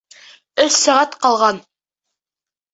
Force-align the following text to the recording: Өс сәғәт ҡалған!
Өс 0.63 0.79
сәғәт 0.85 1.15
ҡалған! 1.27 1.63